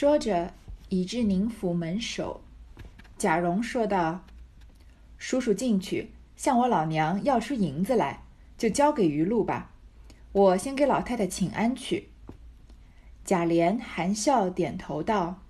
[0.00, 0.54] 说着，
[0.90, 2.40] 已至宁府门首。
[3.16, 4.24] 贾蓉说道
[5.18, 8.22] ：“叔叔进去，向我老娘要出银子来，
[8.56, 9.72] 就交给余禄吧。
[10.30, 12.10] 我先给老太太请安去。”
[13.26, 15.42] 贾琏含笑点头道：“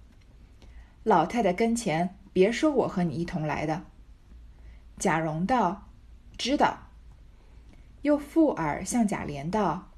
[1.04, 3.84] 老太太跟前，别说我和你一同来的。”
[4.98, 5.90] 贾蓉道
[6.38, 6.88] ：“知道。”
[8.00, 9.90] 又附耳向贾琏道：“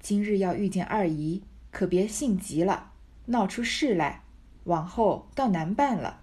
[0.00, 2.88] 今日要遇见二姨，可别性急了。”
[3.32, 4.22] 闹出事来，
[4.64, 6.20] 往后倒难办了。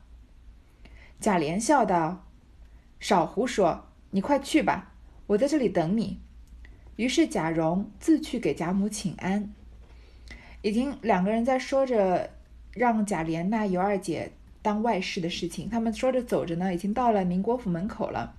[1.19, 2.25] 贾琏笑道
[3.01, 4.93] ：“少胡说，你快去吧，
[5.25, 6.19] 我在这里等你。”
[6.97, 9.51] 于是贾蓉自去给贾母请安。
[10.61, 12.29] 已经两个人在说着
[12.73, 14.31] 让贾琏纳尤二姐
[14.61, 18.35] 当外室的事情，他们说着走着呢，已经到了宁国府门口了。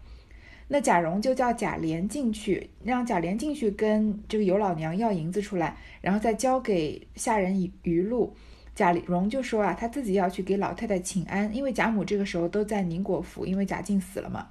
[0.68, 8.36] 那贾蓉就叫贾琏进去，让贾琏进去跟这个尤老娘要银子出来，然后再交给下人余余禄。
[8.80, 14.46] 贾蓉就说啊，他自己要去给老太太请安，因为贾母这个时候都在宁国府，因为贾静死了嘛。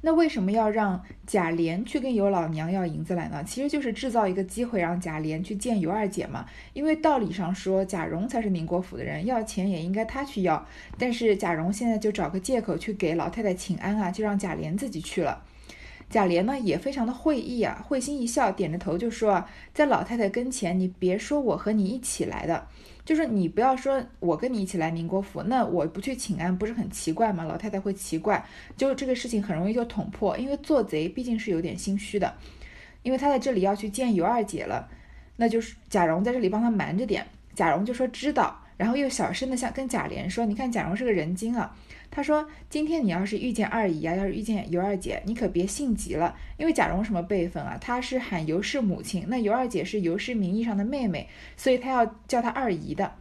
[0.00, 3.42] 那为什么要让贾琏去跟尤老娘要银子来呢？
[3.42, 6.46] 其实就是制造一个机会，让贾琏去见尤二姐嘛。
[6.72, 10.64] 因为道理上说，贾蓉才是宁国府的人，要钱也应该他去要。
[10.96, 15.42] 但是贾蓉现在就找个借口去给老太太请安啊，就让贾琏自己去了。
[16.10, 22.66] 贾琏呢也非常的会意啊，会心一笑，点着头就说啊，在老太太跟前，你别说我和你一起来的，
[23.04, 27.44] 就是你不要说我跟你一起来宁国府，那我不去请安不是很奇怪吗？
[27.44, 28.42] 老太太会奇怪，
[28.76, 32.34] 就这个事情很容易就捅破，因为做贼毕竟是有点心虚的，
[33.02, 34.88] 因为他在这里要去见尤二姐了，
[35.36, 41.76] 那就是贾蓉在这里帮他瞒着点，贾蓉就说知道，然后又小声的向跟贾琏说，你看贾蓉是个人精啊。
[42.10, 47.78] 他说：“今天你要是遇见二姨啊，要是遇见尤二姐，你可别性急了，因为贾蓉什么辈分啊？
[47.80, 53.12] 他是喊尤氏母亲，那尤二姐是尤氏名义上的妹妹，所以他要叫她二姨的。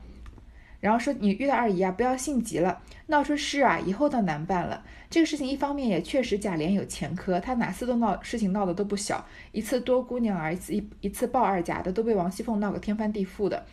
[0.79, 4.83] 然后说你遇到二姨啊，不要性急了，闹出事啊，以后倒难办了。
[5.09, 13.66] 这个事情一方面也确实贾琏有前科，他哪次都闹事情闹得都不小，一次多姑娘儿，一次一一次抱二家的，都被王熙凤闹个天翻地覆的。”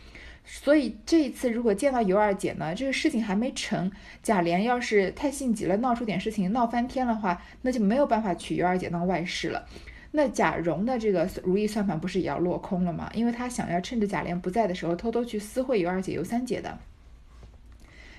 [0.45, 3.91] 所以这一次如果见到尤二姐呢，这个事情还没成，
[4.21, 9.65] 贾琏要是太性急了，闹出点事情，闹翻天的话，那就没有办法娶尤二姐当外室了。
[10.11, 13.09] 那贾蓉的这个如意算盘不是也要落空了吗？
[13.13, 16.77] 因为他想要趁着贾琏不在的时候，偷偷去私会尤二姐、尤三姐的。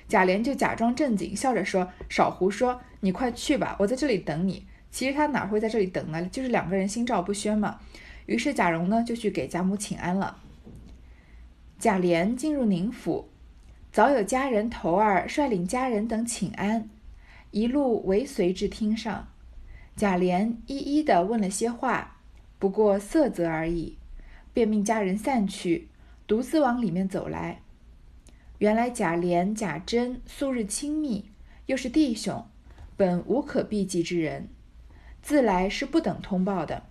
[0.08, 6.22] 贾琏就假装正经，笑着说：“少胡说，你快去吧，我在这里等你。”其实他哪会在这里等呢？
[6.30, 7.78] 就是两个人心照不宣嘛。
[8.26, 10.36] 于是贾蓉呢就去给贾母请安了。
[11.78, 13.28] 贾琏进入宁府，
[13.92, 16.88] 早有家人头儿率领家人等请安，
[17.50, 19.28] 一路尾随至厅上。
[19.94, 22.16] 贾琏一一的问了些话，
[22.58, 23.98] 不过色泽而已，
[24.54, 25.88] 便命家人散去，
[26.26, 27.60] 独自往里面走来。
[28.58, 31.30] 原来贾琏、贾珍素日亲密，
[31.66, 32.46] 又是弟兄，
[32.96, 34.48] 本无可避忌之人，
[35.20, 36.84] 自来是不等通报的。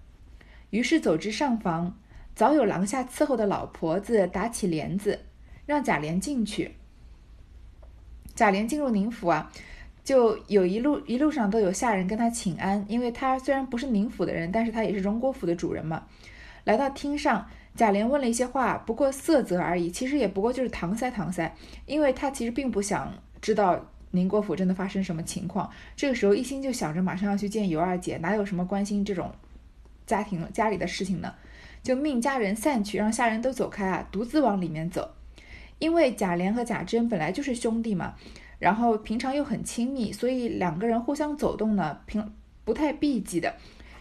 [0.69, 1.97] 于是走至上房。
[2.35, 5.22] 早有廊下伺候的老婆子打起帘子，
[5.66, 6.75] 让贾琏进去。
[8.35, 9.50] 贾琏进入宁府啊，
[10.03, 16.03] 就有一路一路上都有下人跟他请安，因为他虽然不是宁府的人，但是他也是荣国府的主人嘛。
[16.66, 23.79] 来到厅上，贾琏问了一些话，不过色泽而已，其实也不过就是搪塞搪塞，因为他其实并不想知道
[24.12, 25.72] 宁国府真的发生什么情况。
[25.95, 29.31] 这个时候一心就想着马上要去见尤二姐，哪有什么关心这种
[30.06, 31.34] 家庭家里的事情呢？
[31.85, 35.12] 就命家人散去，让下人都走开啊，独自往里面走。
[35.78, 38.16] 因为贾琏和贾珍本来就是兄弟嘛，
[38.57, 43.53] 然后平常又很亲密，所以两个人互相走动呢，平不太避忌的。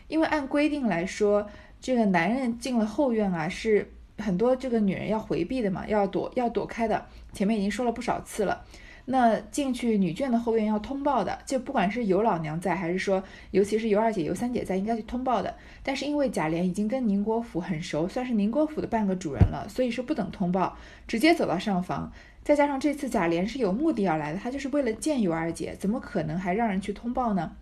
[0.09, 1.47] 因为按规定来说，
[1.79, 7.05] 这个男人进了后院啊，是很多这个女人要回避的嘛，要躲要躲开的。
[7.35, 8.65] 前面已经说了不少次了。
[9.07, 15.55] 那进去女眷的后院要通报的，就不管是尤老娘在，还是说，尤其是尤二姐、尤三姐在，应该去通报的。
[15.83, 20.77] 但是因为贾琏已经跟宁国府很熟，算是宁国府的半个主人了，所以是不等通报，
[21.07, 22.11] 直接走到上房。
[22.43, 27.57] 再加上这次贾琏是有目的要来的，他就是为了见尤二姐，怎么可能还让人去通报呢？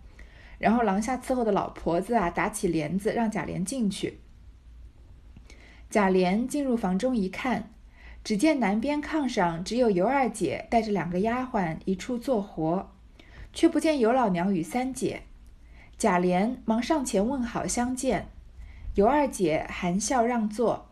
[0.59, 4.19] 然后廊下伺候的老婆子啊，打起帘子让贾琏进去。
[5.89, 7.72] 贾琏进入房中一看。
[8.23, 12.89] 只见南边炕上只有尤二姐带着两个丫鬟一处做活，
[13.51, 15.23] 却不见尤老娘与三姐。
[15.97, 18.29] 贾琏忙上前问好相见，
[18.95, 20.89] 尤二姐含笑让座，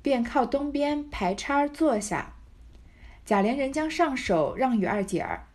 [0.00, 2.34] 便靠东边排叉坐下。
[3.24, 5.48] 贾琏仍将上手让与二姐儿，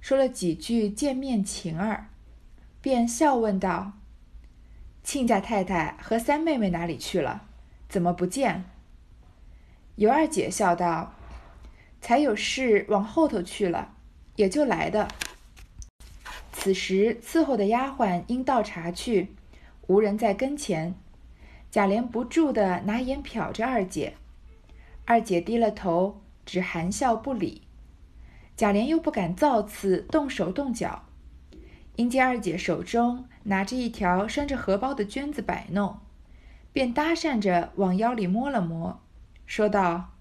[0.00, 2.06] 说了几句见面情儿，
[2.80, 3.92] 便笑问道
[5.02, 7.48] ：“亲家太太和三妹妹哪里去了？
[7.88, 8.64] 怎么不见？”
[10.00, 11.12] 尤二姐笑道
[12.00, 13.92] ：“才有事往后头去了，
[14.36, 15.06] 也就来的。
[16.54, 19.34] 此时伺候的丫鬟因倒茶去，
[19.88, 20.94] 无人在跟前。
[21.70, 24.14] 贾琏不住的拿眼瞟着二姐，
[25.04, 27.64] 二姐低了头，只含笑不理。
[28.56, 31.04] 贾琏又不敢造次动手动脚，
[31.96, 35.98] 因见二姐手中拿着一条拴着荷包的绢子摆弄，
[36.72, 39.02] 便搭讪着往腰里摸了摸，
[39.50, 40.12] 说道：“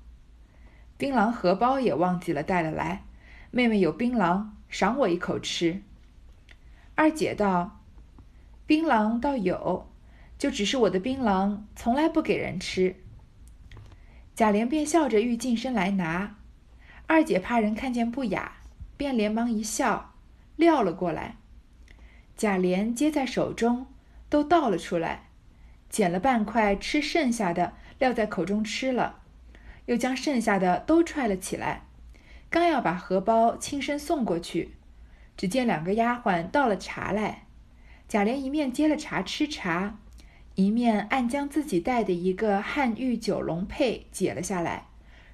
[0.97, 3.03] 槟榔荷包也忘记了带了来，
[3.51, 5.83] 妹妹有槟榔，赏我一口吃。”
[6.95, 7.79] 二姐道
[8.65, 9.87] ：“槟榔倒有。”
[10.39, 12.95] 就只是我的槟榔从来不给人吃。
[14.33, 16.37] 贾琏便笑着欲近身来拿，
[17.05, 18.53] 二姐怕人看见不雅，
[18.97, 20.15] 便连忙一笑，
[20.55, 21.35] 撂了过来。
[22.35, 23.85] 贾琏接在手中，
[24.27, 25.27] 都倒了出来，
[25.87, 29.18] 捡了半块吃剩下的，撂在口中吃了，
[29.89, 31.87] 又将剩下的都揣了起来，
[32.47, 34.75] 刚要把荷包轻身送过去，
[35.35, 37.47] 只见两个丫鬟倒了茶来，
[38.07, 39.97] 贾琏一面接了茶吃茶。
[40.53, 44.85] 一面暗将自己带的一个汉玉九龙佩解了下来，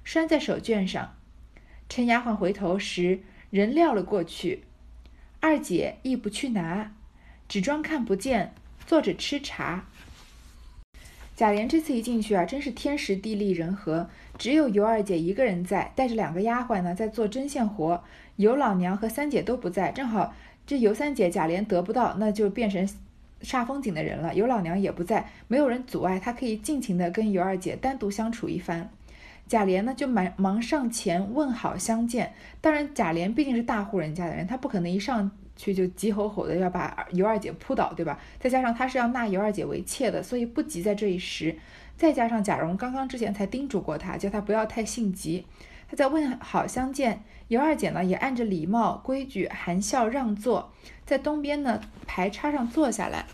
[0.02, 1.16] 拴在手绢上。
[1.90, 3.20] 趁丫鬟回头时，
[3.50, 4.64] 人撂了过去。
[5.40, 6.94] 二姐亦不去拿，
[7.46, 8.54] 只装看不见，
[8.86, 9.84] 坐着吃茶。
[11.34, 14.08] 贾琏这次一进去啊，真是天时地利人和，
[14.38, 18.02] 只有尤二姐一个人在，带着两个丫鬟呢，在做针线活。
[18.36, 20.34] 尤老娘和三姐都不在，正好
[20.66, 22.88] 这尤三姐贾琏得不到，那就变成。
[23.42, 28.88] 煞风景的人了，尤老娘也不在，没有人阻碍她，可以尽情的跟尤二姐单独相处一番。
[29.46, 32.32] 贾琏呢，就忙忙上前问好相见。
[32.62, 38.18] 当然，贾琏毕竟是大户人家的人，他不可能一上去就急吼吼的要把尤二姐扑倒，对吧？
[38.40, 41.54] 再加上他是要纳尤二姐为妾的，所以不急在这一时。
[41.96, 45.46] 再加上贾蓉刚刚之前才叮嘱过他，叫他不要太性急。
[45.88, 50.72] 他在问好相见，尤二姐呢也按着礼貌规矩含笑让座，
[51.04, 53.24] 在东边呢排插上坐下来。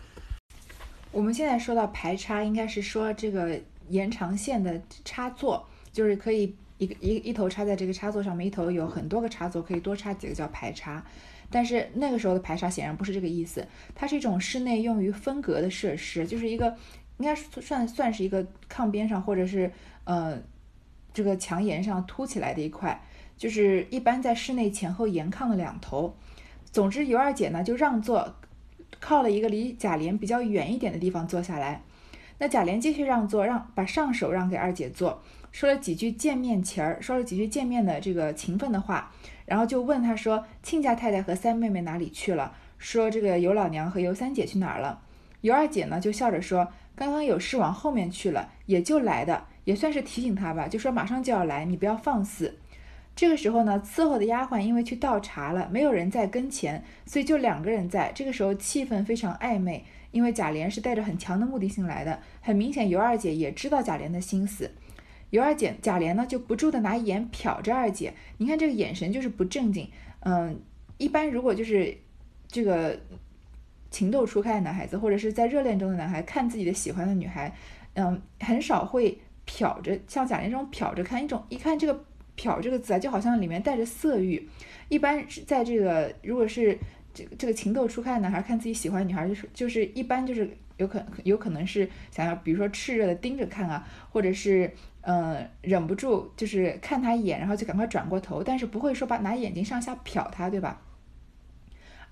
[1.11, 11.03] 我们现在说到排插，应该是说这个延长线的插座，就是可以一个一一头插在这个插座上面，一头有很多个插座，可以多插几个叫排插。
[11.49, 16.75] 但是那个时候的排插显然不是这个意思，它是一种室内用于分隔的设施，就是一个
[17.17, 19.71] 应该算算是一个炕边上或者是
[20.05, 20.41] 呃。
[21.15, 22.99] 这个墙沿上凸起来的一块，
[23.37, 26.15] 就是一般在室内前后沿炕的两头。
[26.71, 28.33] 总之，尤二姐呢就让座，
[28.99, 31.83] 靠了一个离贾琏比较远一点的地方坐下来。
[32.39, 35.21] 那贾琏继续让座，让把上手让给二姐坐，
[35.51, 39.11] 说了几句见面情儿，说了几句见面的这个情分的话，
[39.45, 44.99] 然后就问她说：“亲家太太和三妹妹哪里去了？”说这个尤老娘和尤三姐去哪儿了？
[45.41, 52.59] 尤二姐呢就笑着说：“刚刚有事往后面去了，也就来的。”也算是提醒他吧，就说马上就要来，你不要放肆。
[53.15, 58.11] 这个时候呢，伺候的丫鬟因为去倒茶了，没有人在跟前，所以就两个人在。
[58.13, 64.69] 这个时候气氛非常暧昧，因为贾琏是带着很强的目的性来的，很明显尤二姐也知道贾琏的心思。
[65.29, 69.89] 尤二姐贾琏呢就不住的拿眼瞟着二姐，你看这个眼神就是不正经。
[70.19, 70.59] 嗯，
[70.97, 71.97] 一般如果就是
[72.49, 72.99] 这个
[73.93, 77.55] 情窦初开的男孩子，或者是在热恋中的男孩，看自己的喜欢的女孩，
[77.93, 79.17] 嗯，很少会。
[79.45, 82.05] 瞟着，像贾玲这种瞟着看，一种一看这个
[82.37, 84.47] “瞟”这个字啊，就好像里面带着色欲。
[84.87, 86.79] 一般是在这个，如果是
[87.13, 100.81] 这个这个情窦初开的男孩看自己喜欢的女孩，就是就是一般就是有可有可能是想要，比如说炽热的盯着看啊，或者是嗯忍不住就是看他一眼，然后就赶快转过头，但是不会说把拿眼睛上下瞟他，对吧？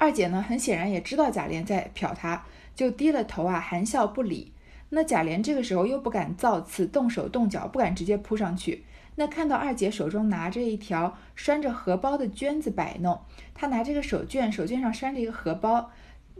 [0.01, 2.43] 二姐呢，很显然也知道贾琏在瞟她，
[2.73, 4.51] 就低了头啊，含笑不理。
[4.89, 8.83] 那贾琏这个时候又不敢造次，动手动脚，不敢直接扑上去。
[9.13, 13.21] 那看到二姐手中拿着一条拴着荷包的绢子摆弄，
[13.53, 15.91] 他拿这个手绢，手绢上拴着一个荷包，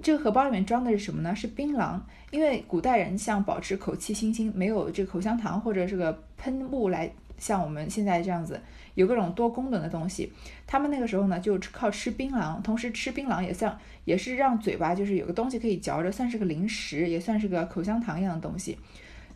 [0.01, 1.36] 这个荷包里面装的是什么呢？
[1.36, 2.00] 是槟榔。
[2.32, 7.13] 因为古代人像保持口气清新，没有这个口香糖或者这个喷雾来。
[7.42, 8.62] 像我们现在这样子，
[8.94, 10.32] 有各种多功能的东西，
[10.68, 18.78] 他们那个时候呢，就靠吃槟榔，同时吃槟榔也算，也是让嘴巴就是有个东西可以嚼着，算是个零食，也算是个口香糖一样的东西。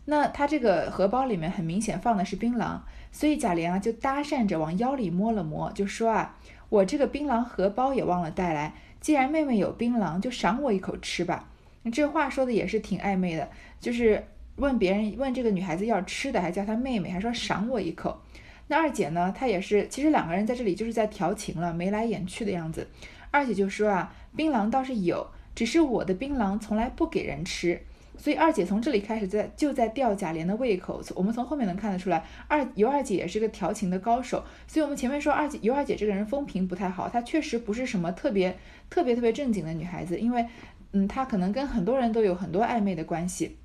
[0.04, 2.78] 那他这个荷包里面很明显放的是槟榔，
[3.10, 11.48] 所以贾琏啊就搭讪着往腰里摸了摸，就说啊，我这个槟榔荷包也忘了带来，既然妹妹有槟榔，就赏我一口吃吧。
[11.92, 14.24] 这话说的也是挺暧昧的，就是。
[14.56, 18.20] 问别人问这个女孩子要吃的，还叫她妹妹，还说赏我一口。
[18.68, 19.32] 那二姐呢？
[19.36, 22.88] 她也是，其实两个人在这里就是在调情了，眉来眼去的样子。
[23.30, 27.80] 二姐就说啊，槟榔倒是有，只是我的槟榔从来不给人吃。
[28.18, 31.02] 所以二姐从这里开始在就在吊贾琏的胃口。
[31.14, 34.42] 我们从后面能看得出来，二尤二姐也是个调情的高手。
[34.66, 38.56] 所以我们前面说二姐尤二姐这个人风评不太好，她确实不是什么特别
[38.88, 40.46] 特别特别正经的女孩子，因为
[40.92, 43.58] 嗯，她可能跟很多人都有很多暧昧的关系，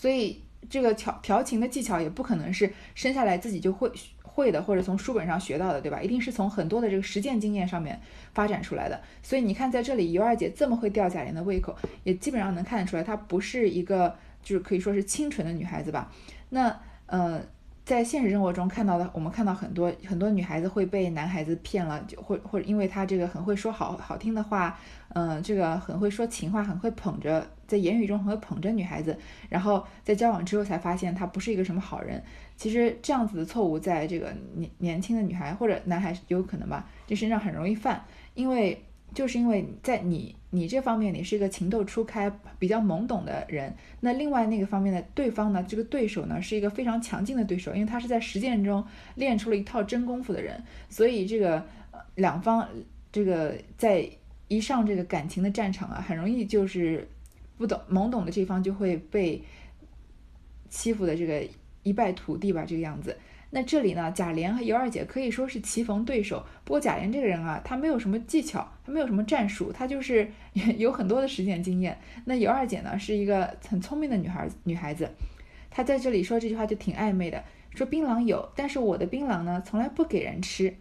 [0.00, 0.40] 所以
[0.70, 3.92] 这个调调情的技巧也不可能是生下来自己就会。
[4.22, 6.00] 会的，或者从书本上学到的，对吧？
[6.00, 8.00] 一定是从很多的这个实践经验上面
[8.32, 8.98] 发展出来的。
[9.22, 16.10] 所以你看，在这里尤二姐这么会吊贾琏的胃口，也基本上能看得出来，她不是一个就是可以说是清纯的女孩子吧？
[16.50, 17.42] 那呃。
[17.82, 24.78] 在现实生活中看到的，我们看到很多很多女孩子会被男孩子骗了，就或或者因为她这个很会说好好听的话，
[25.14, 29.16] 嗯，这个很会说情话，很会捧着，在言语中很会捧着女孩子，
[29.48, 32.22] 然后在交往之后才发现他不是一个什么好人。
[32.56, 38.82] 其实这样子的错误，在这个年年轻的女孩或者男孩有可能吧，这身上很容易犯，因为。
[39.12, 48.86] 就是因为在你你这方面你是一个情窦初开、比较懵懂的人，那另外那个方面的对方呢，这个对手呢是一个非常强劲的对手，因为他是在实践中
[49.16, 51.66] 练出了一套真功夫的人，所以这个
[52.14, 52.64] 两方
[53.10, 54.08] 这个在
[54.50, 57.08] 一上这个感情的战场啊，很容易就是
[57.56, 59.40] 不懂懵懂的这方就会被
[60.68, 61.46] 欺负的这个
[61.84, 63.16] 一败涂地吧，这个样子。
[63.50, 66.44] 那这里呢，贾琏和尤二姐可以说是棋逢对手。
[66.64, 70.28] 不过贾琏这个人啊，他没有什么技巧，他没有什么战术，他就是
[70.76, 71.96] 有很多的实践经验。
[72.24, 75.08] 那尤二姐呢，是一个很聪明的女孩，女孩子。
[75.70, 80.74] 她在这里说这句话就挺暧昧的，说槟榔有，但是我的槟榔呢，从来不给人吃。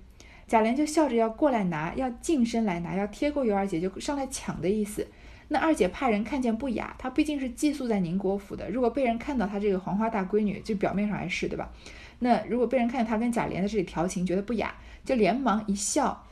[0.50, 5.08] 贾琏就笑着要过来拿，要近身来拿，要贴过尤二姐就上来抢的意思。
[5.50, 11.72] 那二姐怕人看见不雅，她毕竟是寄宿在宁国府的，如果被人看到她这个黄花大闺女，就表面上还是对吧？
[12.18, 14.74] 那如果被人看见她跟贾琏在这里调情，觉得不雅，
[15.06, 16.26] 就连忙一笑，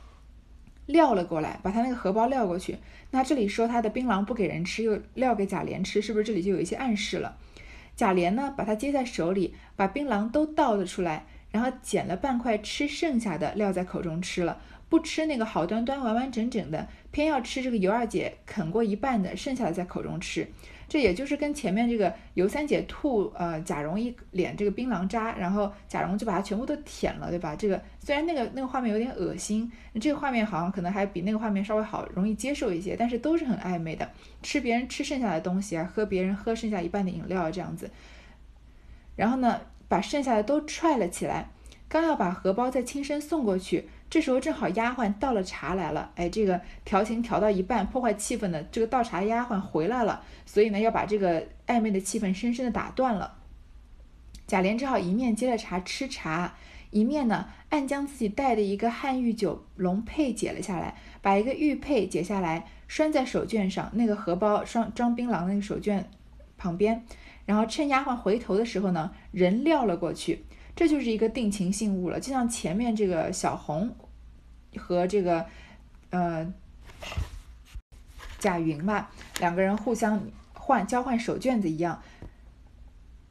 [0.86, 2.76] 撂了过来，把她那个荷包撂过去。
[3.12, 7.36] 那这里说她的槟榔不给人吃，又撂给贾琏吃，是不是这里就有一些暗示了？
[7.94, 20.46] 贾琏呢，把他接在手里，把槟榔都倒了出来，然后捡了半块吃剩下的撂在口中吃了，不吃那个好端端完完整整的，偏要吃这个尤二姐啃过一半的剩下的在口中吃。
[20.88, 27.54] 这也就是跟前面这个尤三姐吐呃贾蓉一脸这个槟榔渣，然后贾蓉就把它全部都舔了，对吧？
[27.54, 34.10] 这个虽然那个那个画面有点恶心，这个画面好像可能还比那个画面稍微好，容易接受一些，但是都是很暧昧的，
[34.42, 37.90] 吃别人吃剩下的东西啊，喝别人喝剩下一半的饮料这样子，
[39.14, 41.48] 然后呢，把剩下的都踹了起来，
[41.88, 43.88] 刚要把荷包再亲身送过去。
[44.10, 53.36] 这时候正好丫鬟倒了茶来了，哎，这个调情调到一半，破坏气氛的这个倒茶丫鬟回来了，所以呢要把这个暧昧的气氛深深的打断了。
[54.46, 56.54] 贾琏只好一面接着茶吃茶，
[56.90, 66.02] 一面呢暗将自己带的一个汉玉九龙佩解了下来，把一个玉佩解下来拴在手绢上，那个荷包装装槟榔那个手绢
[66.56, 67.04] 旁边，
[67.48, 70.44] 然后趁丫鬟回头的时候呢，人撂了过去。
[70.76, 73.96] 这就是一个定情信物了，就像前面这个小红
[74.76, 75.46] 和这个
[76.10, 76.52] 呃
[78.38, 80.20] 贾云吧，两个人互相
[80.52, 82.02] 换交换手绢子一样。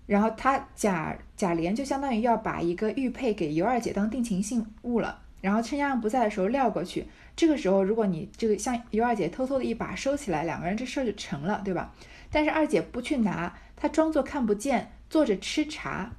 [0.07, 7.05] 然后他贾贾琏就相当于要把一个玉佩给尤二姐当定情信物了，然后趁丫鬟不在的时候撂过去。
[7.35, 11.93] 这个时候，如果你这个像尤二姐偷偷的一把收起来，两个人这事儿就成了，对吧？
[12.31, 16.11] 但是二姐不去拿，她装作看不见，坐着吃茶。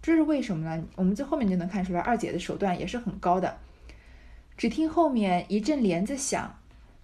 [0.00, 0.84] 这是为什么呢？
[0.94, 3.58] 我们在后面就能看出来，二姐的手段也是很高的。
[4.56, 6.56] 只听后面一阵帘子响，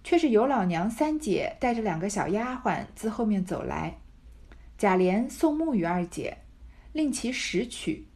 [0.03, 3.97] 却是尤老娘三姐带着两个小丫鬟自后面走来。
[4.77, 6.37] 贾琏送木与二姐，
[6.93, 8.07] 令其拾取。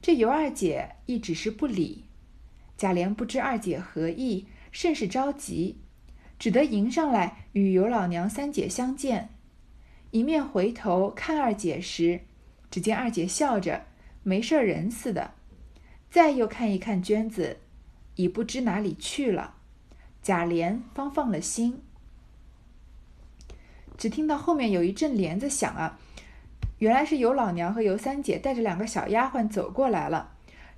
[0.00, 2.04] 这尤二姐亦只是不理。
[2.76, 5.78] 贾琏不知二姐何意，甚是着急，
[6.38, 9.30] 只得迎上来与尤老娘三姐相见。
[10.10, 12.20] 一面回头看二姐时，
[12.70, 13.86] 只见二姐笑着。
[14.22, 15.32] 没事人似的，
[16.10, 17.58] 再又看一看娟子，
[18.16, 19.54] 已不知哪里去了。
[20.22, 21.80] 贾琏方放了心。
[23.96, 25.98] 只听到后面有一阵帘子响啊，
[26.78, 30.29] 原来是尤老娘和尤三姐带着两个小丫鬟走过来了。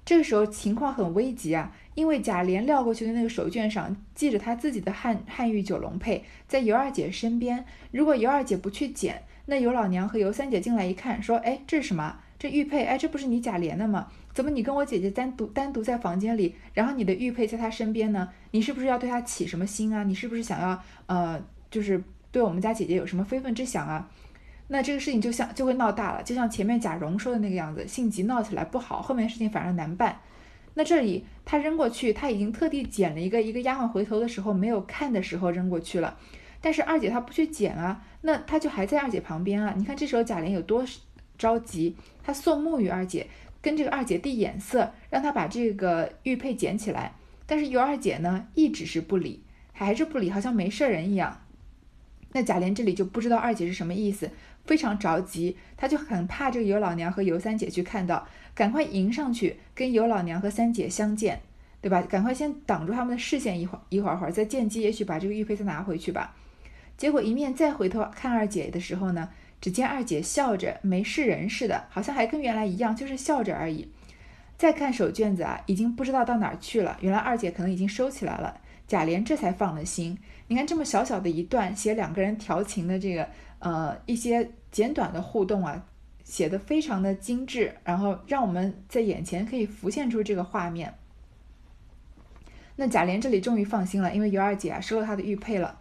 [0.05, 7.65] 这个时候情况很危急啊，因为贾琏撂过去的那个手绢上系着他自己的汉汉玉九龙佩，在尤二姐身边。
[7.93, 14.09] 如果尤二姐不去捡，那尤老娘和尤三姐进来一看，说：“哎，这是什么？”这玉佩，哎，这不是你贾琏的吗？
[14.35, 18.29] 怎么你跟我姐姐单独单独在房间里，然后你的玉佩在她身边呢？
[18.51, 20.03] 你是不是要对她起什么心啊？
[20.03, 21.41] 你是不是想要呃，
[21.71, 24.11] 就是对我们家姐姐有什么非分之想啊？
[24.73, 30.19] 那这个事情就像就会闹大了，就像前面贾蓉说的那个样子，性急闹起来不好，后面事情反而难办。
[30.73, 36.17] 那这里他扔过去，他已经特地捡了一个，一个丫鬟回头的时候没有看的时候扔过去了。
[36.63, 39.75] 但是二姐她不去捡啊，那她就还在二姐旁边啊。
[39.77, 40.83] 你看这时候贾琏有多
[41.37, 43.27] 着急，他送木鱼二姐，
[43.61, 47.13] 跟这个二姐递眼色，让她把这个玉佩捡起来。
[47.45, 51.43] 但是尤二姐呢，一直是不理，还是不理，好像没事人一样。
[52.33, 54.31] 那贾琏这里就不知道二姐是什么意思，
[54.65, 61.41] 非常着急，他就很怕这个尤老娘和尤三姐去看到，赶快迎上去跟尤老娘和三姐相见，
[61.81, 62.01] 对吧？
[62.03, 66.35] 赶快先挡住他们的视线一会儿一会儿会儿，再见机，也许把这个玉佩再拿回去吧。
[66.97, 69.29] 结果一面再回头看二姐的时候呢，
[69.61, 73.89] 只见二姐笑着，没事人似的，好像还跟原来一样，就是笑着而已。
[74.57, 78.61] 再看手绢子啊，已经不知道到哪儿去了，原来二姐可能已经收起来了。
[78.87, 80.19] 贾琏这才放了心。
[80.49, 85.87] 你看这么小小的一段写两个人调情的这个呃一些简短的互动啊，
[86.25, 90.95] 写的非常的精致，然后让我们在眼前可以浮现出这个画面。
[92.77, 95.79] 那贾琏这里终于放心了，因为尤二姐啊收了他的玉佩了。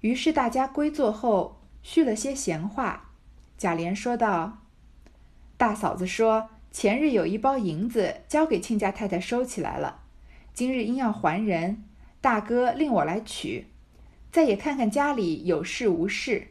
[0.00, 3.10] 于是大家归坐后叙了些闲话，
[3.56, 4.58] 贾琏说道
[5.58, 10.02] ：“大嫂子说前日有一包银子交给亲家太太收起来了。”
[10.58, 11.84] 今日因要还人，
[12.20, 13.68] 大哥令我来取，
[14.32, 16.48] 再也看看家里有事无事。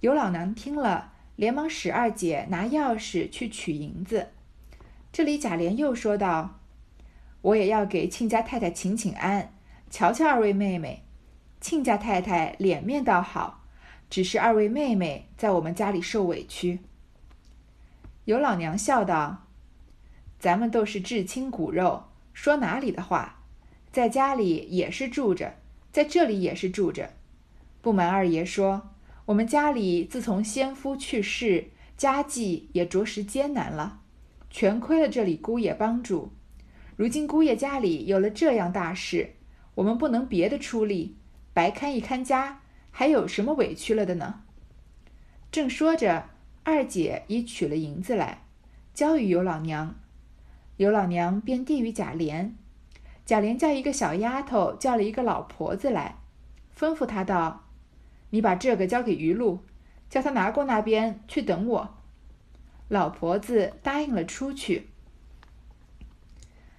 [0.00, 4.32] 尤老娘听了，连忙使二姐拿钥匙去取银子。
[5.10, 6.60] 这里贾琏又说道
[7.40, 9.54] ：“我也要给亲家太太请请安，
[9.88, 11.04] 瞧瞧二位妹妹。
[11.62, 13.64] 亲家太太脸面倒好，
[14.10, 16.80] 只是二位妹妹在我们家里受委屈。”
[18.26, 19.46] 尤老娘笑道
[20.38, 22.04] ：“咱们都是至亲骨肉。”
[22.40, 23.42] 说哪里的话，
[23.90, 25.56] 在家里也是住着，
[25.90, 27.10] 在这里也是住着。
[27.82, 28.90] 不瞒二爷说，
[29.24, 34.02] 我们家里自从先夫去世，家计也着实艰难了，
[34.50, 36.30] 全亏了这里姑爷帮助。
[36.94, 39.34] 如今姑爷家里有了这样大事，
[39.74, 41.16] 我们不能别的出力，
[41.52, 42.60] 白看一看家，
[42.92, 44.44] 还有什么委屈了的呢？
[45.50, 46.30] 正说着，
[46.62, 48.44] 二姐已取了银子来，
[48.94, 49.96] 交与尤老娘。
[50.78, 52.52] 尤老娘便递与贾琏，
[53.26, 56.18] 贾琏叫一个小丫头叫了一个老婆子来，
[56.78, 57.64] 吩咐他道
[58.30, 59.58] ：“你把这个交给余露，
[60.08, 61.96] 叫他拿过那边去等我。”
[62.86, 64.86] 老婆子答应了出去。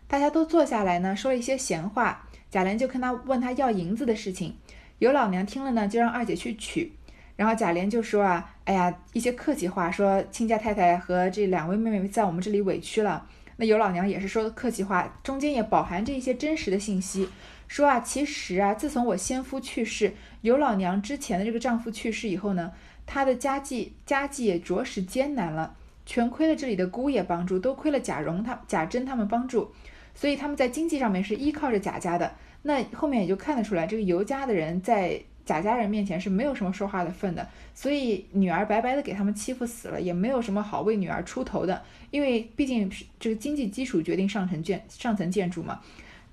[0.07, 2.25] 大家都坐下来呢，说了一些闲话。
[2.49, 4.55] 贾琏就跟他问他要银子的事情。
[4.99, 6.93] 尤老娘听了呢，就让二姐去取。
[7.35, 13.27] 然后贾琏就说啊：“哎呀，一些客气话，说亲家太太和这两位妹妹在我们这里委屈了。”
[13.61, 17.27] 那尤老娘也是说的客气话，中间也饱含着一些真实的信息，
[17.67, 22.71] 说啊，其实啊，自从我先夫去世，尤老娘之前的这个丈夫去世以后呢，
[23.05, 29.73] 她的家计家计也着实艰难了，全亏了这里的姑爷帮助，都亏了贾蓉他贾珍他们帮助，
[30.15, 32.31] 所以他们在经济上面是依靠着贾家的。
[32.61, 35.21] 那后面也就看得出来，这个尤家的人在。
[35.49, 41.81] 贾家人面前是没有什么说话的份的，所以女儿白白的给他们欺负死了，也没有什么好为女儿出头的，
[42.11, 42.87] 因为毕竟
[43.19, 45.81] 这个经济基础决定上层建上层建筑嘛。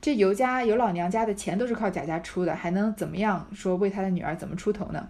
[0.03, 5.09] 这尤家尤老娘家的钱都是靠贾家出的，还能怎么样说为他的女儿怎么出头呢？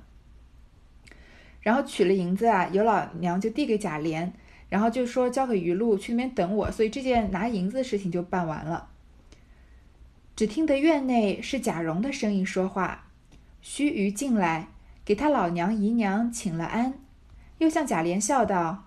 [1.62, 4.30] 然后取了银子啊，尤老娘就递给贾琏，
[4.68, 8.90] 然后就说交给余露去那边等我，所以这件拿银子的事情就办完了。
[10.36, 13.05] 只听得院内是贾蓉的声音说话。
[13.68, 14.68] 须臾进来，
[15.04, 17.00] 给他老娘姨娘请了安，
[17.58, 18.84] 又向贾琏笑道：“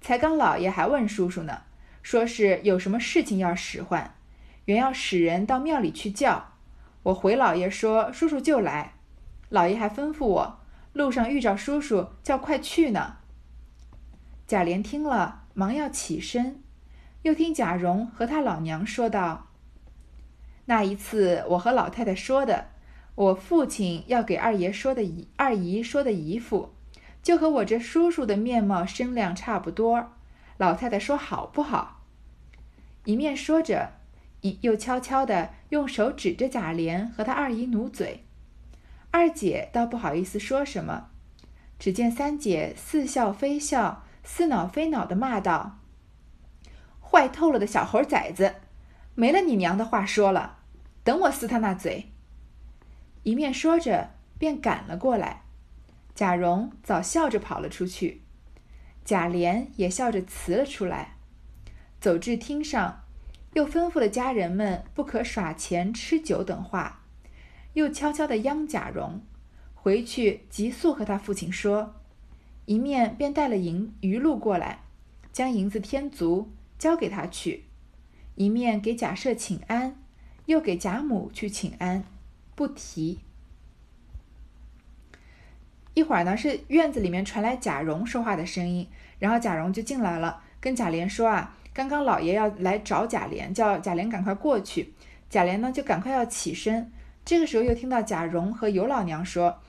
[0.00, 1.62] 才刚老爷还问叔叔呢，
[2.00, 4.14] 说是有什么事情要使唤，
[4.66, 6.52] 原要使人到庙里去叫。
[7.02, 8.92] 我回老爷说，叔叔就来。
[9.48, 10.60] 老爷还吩咐我，
[10.92, 13.16] 路上遇着叔叔，叫快去呢。”
[14.46, 16.62] 贾琏听了，忙要起身，
[17.22, 19.48] 又听贾蓉和他老娘说道
[20.66, 22.68] ：“那一次我和老太太说的。”
[23.20, 26.72] 我父亲要给二爷说的姨二姨说的姨父，
[27.22, 30.12] 就和我这叔叔的面貌身量差不多。
[30.56, 32.00] 老太太说好不好？
[33.04, 33.92] 一面说着，
[34.40, 38.24] 一又悄悄地用手指着贾琏和他二姨努嘴。
[39.10, 41.08] 二姐倒不好意思说什么，
[41.78, 45.80] 只见三姐似笑非笑、似恼非恼地骂道
[46.98, 48.54] ：“坏透了的小猴崽子，
[49.14, 50.60] 没了你娘的话说了，
[51.04, 52.06] 等我撕他那嘴！”
[53.22, 55.42] 一面说着，便赶了过来。
[56.14, 58.22] 贾蓉早笑着跑了出去，
[59.04, 61.16] 贾琏也笑着辞了出来，
[62.00, 63.04] 走至厅上，
[63.54, 67.04] 又吩咐了家人们不可耍钱、吃酒等话，
[67.74, 69.22] 又悄悄地央贾蓉
[69.74, 71.94] 回去急速和他父亲说，
[72.66, 74.80] 一面便带了银余禄过来，
[75.32, 77.64] 将银子添足交给他去，
[78.34, 79.96] 一面给贾赦请安，
[80.46, 82.04] 又给贾母去请安。
[82.60, 83.20] 不提。
[85.94, 88.86] 一会儿呢，是院子里面传来贾蓉说话的声音，
[89.18, 94.92] 然后贾蓉就进来了，跟贾琏说啊，刚刚老爷要来找贾琏，叫贾琏赶快过去。
[95.30, 96.92] 贾琏呢就赶快要起身，
[97.24, 99.62] 这个时候又听到贾蓉和尤老娘说，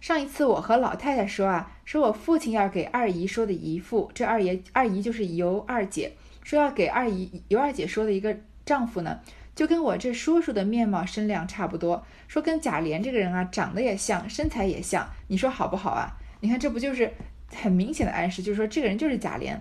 [0.00, 8.34] 上一次我和老太太说啊，说我父亲要给二姨说的姨父，这二爷二姨就是尤二姐，说要给二姨尤二姐说的一个
[8.64, 9.20] 丈夫呢。
[9.58, 16.16] 就跟我这叔叔的面貌身量差不多，说跟贾琏这个人啊长得也像，身材也像，你说好不好啊？
[16.38, 17.12] 你看这不就是
[17.52, 19.58] 很明显的暗示，就是说这个人就是贾琏。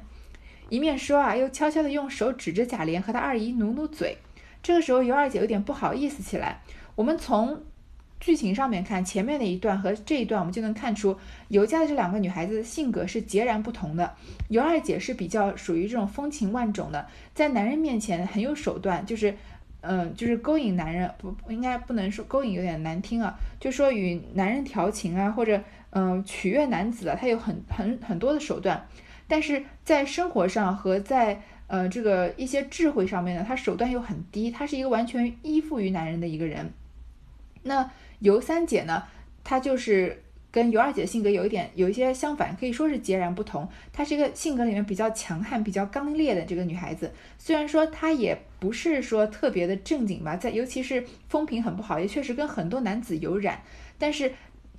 [0.69, 4.19] 一面说啊，又悄悄地用手指着贾琏和他二姨努努嘴。
[4.61, 6.61] 这个时候尤二姐有点不好意思起来。
[6.93, 7.63] 我们从
[8.19, 14.13] 剧情上面看，前面的一段和这一段，我们就能看出尤家的这两个女孩子性格是截然不同的。
[14.49, 19.35] 尤二姐是比较属于这种风情万种的，在男人面前很有手段，就是。
[19.81, 25.61] 嗯，就是勾引男人，不应该不能说勾引有点难听啊，就说与男人调情啊，或者
[25.91, 28.87] 嗯取悦男子啊，他有很很很多的手段，
[29.27, 36.71] 但是在生活上和在呃这个一些智慧上面呢，他手段又很低，他是一个完全依附于男人的一个人。
[37.63, 39.03] 那尤三姐呢，
[39.43, 40.23] 她就是。
[40.51, 43.67] 跟尤二姐的性格有一点有一些相反，可以说是截然不同。
[43.91, 47.11] 她是一个性格里面比较强悍、比较刚烈的这个女孩子。
[47.37, 53.61] 虽然说她也不是说特别的正经吧，在尤其是风评很不好，也确实跟很多男子有染。
[53.97, 54.31] 但是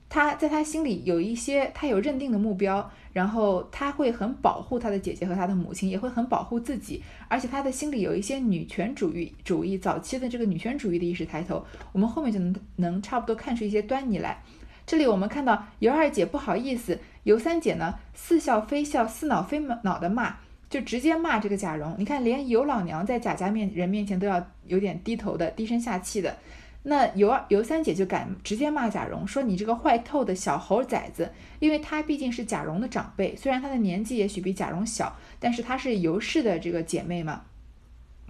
[0.09, 7.03] 她在她心里有一些，她有认定的目标，然后她会很保护她的姐姐和她的母亲，也会很保护自己。
[7.29, 14.43] 而且她的心里有一些女权主义主义，早期的这个女权主义的意识抬头，我们后面就能能差不多看出一些端倪来。
[14.89, 20.37] 这里我们看到尤二姐不好意思，尤三姐呢似笑非笑、似恼非恼的骂，
[20.71, 21.95] 就直接骂这个贾蓉。
[21.99, 26.39] 你看，连尤老娘在贾家面人面前都要有点低头的、低声下气的，
[26.85, 31.31] 那尤二尤三姐就敢直接骂贾蓉，说你这个坏透的小猴崽子。
[31.59, 37.43] 因为她毕竟是贾蓉的长辈，虽然她的年纪也许比贾蓉小，但是她是尤氏的这个姐妹嘛，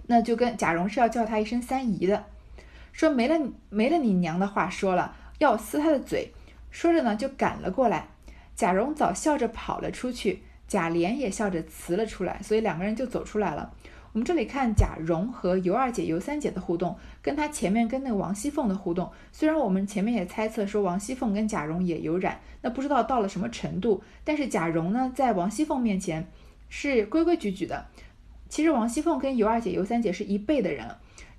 [0.07, 2.25] 那就跟贾蓉是要叫她一声三姨的，
[2.91, 6.33] 说没了没了你娘的话说了，要撕她的嘴。
[6.71, 8.07] 说着呢，就赶了过来。
[8.55, 13.73] 贾蓉早笑着跑了出去，贾琏也笑着辞了出来，所以两个人就走出来了。
[14.11, 19.11] 我们这里看贾蓉和尤二姐、尤三姐的互动，跟她前面跟那个王熙凤的互动。
[19.31, 24.03] 虽然我们前面也猜测说王熙凤跟贾蓉也有染，那不知道到了什么程度。
[24.23, 26.27] 但是贾蓉呢，在王熙凤面前
[26.69, 27.85] 是规规矩矩的。
[28.49, 30.87] 其实王熙凤跟尤二姐、尤三姐是一辈的人，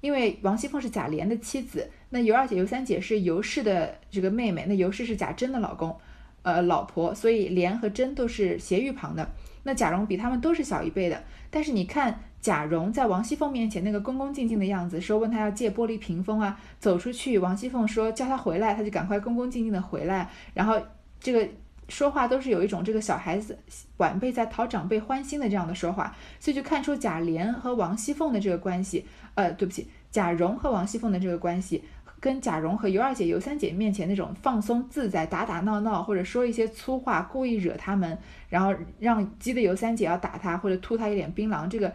[0.00, 1.90] 因为王熙凤是贾琏的妻子。
[2.10, 5.96] 那尤二姐、尤三姐是尤氏的这个妹妹，那尤氏是贾珍的老公，
[6.42, 9.30] 呃，老婆，所以莲和珍都是斜玉旁的。
[9.62, 20.80] 那贾蓉比他们都是小一辈的，但是你看贾蓉在王熙凤面前那个恭恭敬敬的样子，说问他要借玻璃屏风啊，走出去，王熙凤说叫他回来，他就赶快恭恭敬敬的回来，然后
[21.20, 21.46] 这个
[21.90, 23.58] 说话都是有一种这个小孩子
[23.98, 31.84] 晚辈在讨长辈欢心的这样的说话，所以就看出贾琏和王熙凤的这个关系，呃，对不起，贾蓉和王熙凤的这个关系。
[32.20, 38.18] 跟贾蓉和尤二姐、尤三姐面前那种放松自在、打打闹闹，或者说一些粗话，故意惹他们，
[38.50, 41.90] 然后让激的尤三姐要打他，或者吐他一脸槟榔，这个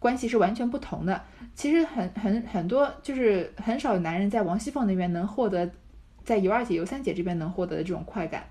[0.00, 1.22] 关系是完全不同的。
[1.54, 5.70] 其实很很很多，就是很少有男人在王熙凤那边能获得，
[6.24, 8.42] 在尤二姐、尤三姐这边能获得的这种快感，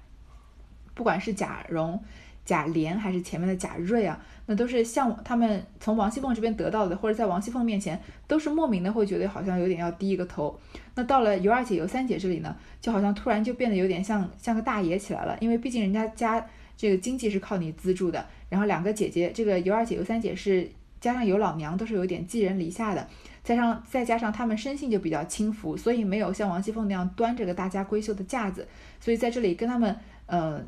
[0.94, 2.02] 不管是贾蓉。
[2.44, 10.60] 贾琏还是前面的贾瑞啊，那都是像他们从王熙凤这边得到的，或者在王熙凤面前都是莫名的会觉得好像有点要低一个头。
[10.96, 16.44] 那到了尤二姐、尤三姐这里呢，就好像突然就变得有点像像个大爷起来了，因为毕竟人家家
[16.76, 20.68] 这个经济是靠你资助的，然后两个姐姐，这个尤二姐、尤三姐是
[21.00, 23.08] 加上尤老娘都是有点寄人篱下的，
[23.44, 28.68] 再上再加上他们生性就比较轻浮，所以没有像王熙凤那样端着个大家闺秀的架子，
[29.00, 30.66] 所以在这里跟他们嗯。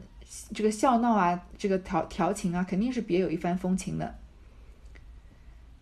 [0.54, 4.15] 这个笑闹啊，这个调调情啊，肯定是别有一番风情的。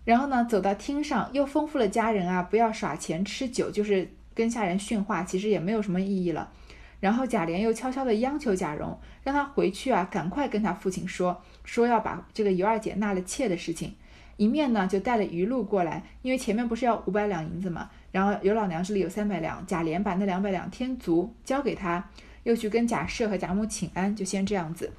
[0.04, 6.52] 然后呢，走到厅上，又吩咐了家人啊，不要耍钱吃酒，就是跟下人训话，其实也没有什么意义了。
[7.00, 13.94] 然后贾琏又悄悄地央求贾蓉，让他回去啊，赶快跟他父亲说，说要把这个尤二姐纳了妾的事情。
[14.38, 22.10] 一面呢，就带了余禄过来，因为前面不是要五百两银子嘛，然后尤老娘这里有三百两，贾琏把那两百两添足交给他。
[22.43, 24.91] 又去跟贾赦和贾母请安，就先这样子。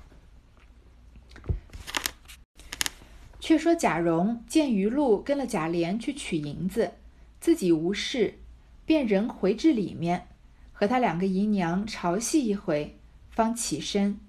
[3.40, 6.92] 却说贾蓉见余禄跟了贾琏去取银子，
[7.40, 8.38] 自己无事，
[8.86, 10.28] 便人回至里面，
[10.72, 12.96] 和他两个姨娘朝戏一回，
[13.30, 14.20] 方起身。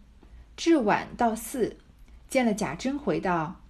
[0.57, 1.77] 至晚到寺，
[2.27, 3.61] 见了贾珍回道：“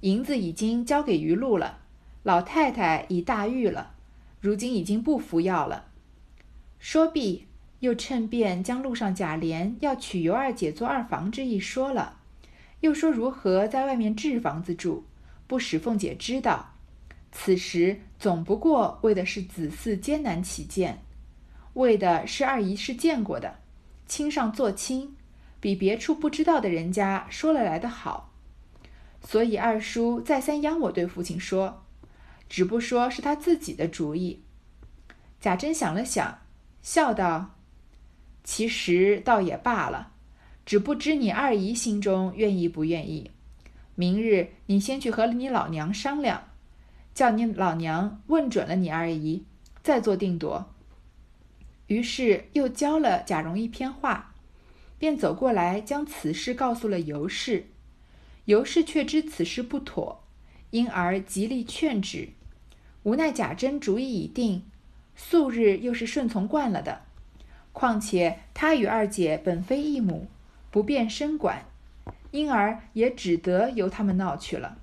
[0.00, 1.80] 银子已经交给余禄了，
[2.22, 3.94] 老太太已大愈了，
[4.40, 5.86] 如今已经不服药了。”
[6.80, 7.46] 说毕。
[7.82, 12.20] 又趁便将路上贾琏要娶尤二姐做二房之意说了，
[12.78, 15.04] 又说如何在外面置房子住，
[15.48, 16.74] 不使凤姐知道。
[17.32, 21.02] 此时总不过为的是子嗣艰难起见，
[21.74, 23.58] 为的是二姨是见过的，
[24.06, 25.16] 亲上做亲，
[25.58, 28.32] 比别处不知道的人家说了来的好。
[29.24, 31.82] 所以二叔再三央我对父亲说，
[32.48, 34.44] 只不说是他自己的主意。
[35.40, 36.38] 贾珍想了想，
[36.80, 37.56] 笑道。
[38.44, 40.12] 其实倒也罢了，
[40.66, 43.30] 只不知你二姨心中愿意不愿意。
[43.94, 46.48] 明日你先去和你老娘商量，
[47.14, 49.44] 叫你老娘问准了你二姨，
[49.82, 50.74] 再做定夺。
[51.86, 54.34] 于是又教了贾蓉一篇话，
[54.98, 57.66] 便走过来将此事告诉了尤氏。
[58.46, 60.24] 尤氏却知此事不妥，
[60.70, 62.30] 因而极力劝止。
[63.04, 64.64] 无奈贾珍主意已定，
[65.14, 67.02] 素日又是顺从惯了的。
[67.72, 70.26] 况且他与二姐本非一母，
[70.70, 71.64] 不便深管，
[72.30, 74.78] 因而也只得由他们闹去了。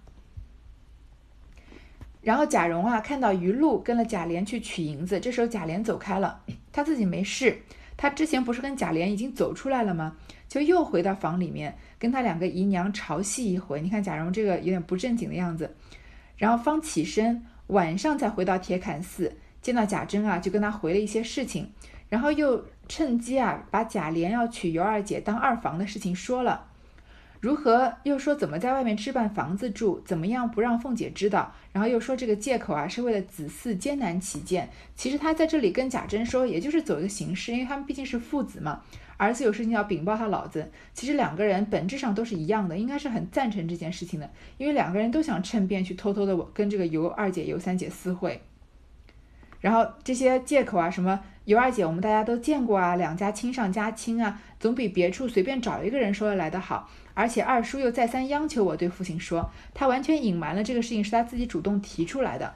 [2.21, 7.61] 然后贾蓉啊，看到余露跟了贾琏去取银子，这时候贾琏走开了，他自己没事。
[7.95, 10.17] 他之前不是跟贾琏已经走出来了吗？
[10.47, 13.81] 就又回到房里面，跟他两个姨娘朝戏一回。
[13.81, 15.75] 你看贾蓉这个有点不正经的样子。
[16.37, 21.71] 然后方起身，晚上才回到铁槛寺，见到贾珍啊，就跟他回了一些事情，
[22.09, 22.65] 然后又。
[22.89, 26.65] 趁机啊，把贾琏要娶尤二姐当二房的事情说了，
[27.39, 34.67] 如何又说怎么在外面置办房子住，怎么样不让凤姐知道，然后又说这个借口啊是为了子嗣艰难起见。
[34.95, 38.81] 其实他在这里跟贾珍说，也就是走一个形式，因为他们毕竟是父子嘛，
[39.17, 40.69] 儿子有事情要禀报他老子。
[40.95, 48.41] 其实两个人本质上都是一样的，应该是很赞成这件事情的，因为两个人都想趁便去偷偷的跟这个尤二姐、尤三姐私会。
[49.59, 56.89] 然后这些借口啊，什么尤二姐，我们大家都见过啊，两家亲上加亲啊，总比别处随便找一个人说的来的好。
[57.13, 62.55] 而且二叔又再三央求我对父亲说，他完全隐瞒了这个事情是他自己主动提出来的。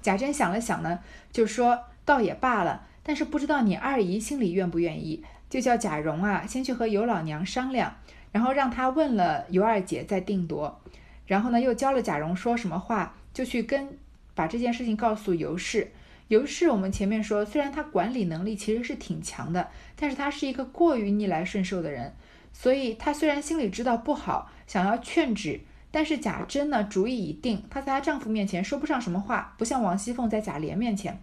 [0.00, 1.00] 贾珍想了想呢，
[1.32, 7.96] 就说倒也罢了，但是不知道你二姨心里愿不愿意，就叫贾蓉啊先去和尤老娘商量，
[8.30, 10.80] 然后让他问了尤二姐再定夺。
[11.26, 13.98] 然后呢，又教了贾蓉说什么话，就去跟。
[14.34, 15.92] 把这件事情告诉尤氏。
[16.28, 22.14] 尤氏，我们前面说，虽然他管理能力其实是挺强的，但是他是一个过于逆来顺受的人，
[22.54, 31.20] 所以他虽然心里知道不好，想要劝止，但是贾珍呢主意已定，她在她丈夫面前说不上什么话，不像王熙凤在贾琏面前。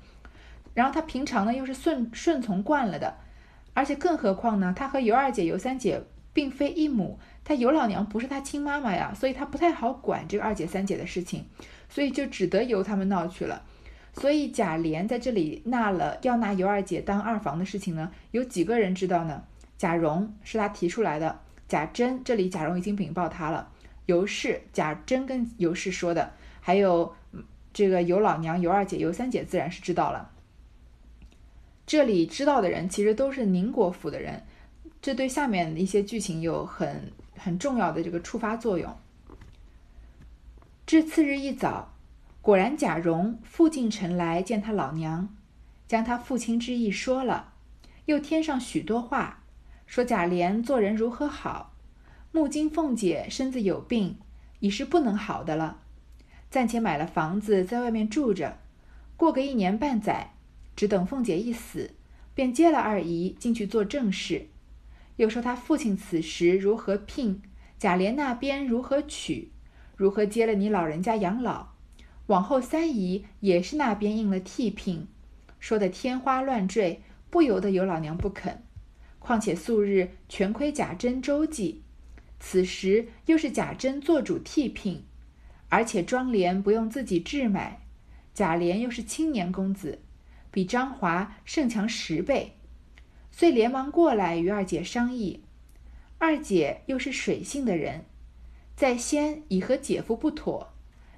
[0.76, 3.16] 然后她平常呢又是顺顺从惯了的，
[3.74, 11.48] 而且更何况呢，她和尤二姐、尤三姐并非一母，她尤老娘不是她亲妈妈呀，所以她不太好管这个二姐、三姐的事情。
[11.90, 13.64] 所以就只得由他们闹去了。
[14.14, 19.44] 所以贾琏在这里纳了要拿尤二姐当二房的事情呢，有几个人知道呢？
[19.78, 23.72] 贾蓉是他提出来的，贾珍这里贾蓉已经禀报他了，
[24.08, 27.16] 尤氏贾珍跟尤氏说的，还有
[27.72, 30.32] 这个尤老娘、尤二姐、尤三姐自然是知道了。
[31.86, 34.44] 这里知道的人其实都是宁国府的人，
[35.02, 38.94] 这对下面一些剧情有很很重要的这个触发作用。
[40.90, 41.94] 至次日一早，
[42.42, 45.30] 果然贾蓉复进城来见他老娘，
[45.88, 47.54] 将他父亲之意说了，
[48.06, 49.44] 又添上许多话，
[49.86, 51.76] 说贾琏做人如何好，
[52.32, 54.18] 目今凤姐身子有病，
[54.62, 55.82] 已是不能好的了，
[56.50, 58.58] 暂且买了房子在外面住着，
[59.16, 60.34] 过个一年半载，
[60.76, 61.92] 只等凤姐一死，
[62.34, 64.48] 便接了二姨进去做正事。
[65.18, 67.44] 又说他父亲此时如何聘，
[67.78, 69.52] 贾琏那边如何娶。
[70.00, 71.74] 如何接了你老人家养老？
[72.28, 75.06] 往后三姨也是那边应了替聘，
[75.60, 78.64] 说的天花乱坠，不由得有老娘不肯。
[79.20, 81.84] 况且素日全亏贾珍周济，
[82.40, 85.04] 此时又是贾珍做主替聘，
[85.68, 87.82] 而且庄莲不用自己置买，
[88.34, 90.00] 贾琏又是青年公子，
[90.50, 92.54] 比张华胜强十倍，
[93.32, 95.44] 遂连忙过来与二姐商议。
[96.20, 98.06] 二姐又是水性的人。
[98.80, 100.72] 在先已和姐夫不妥，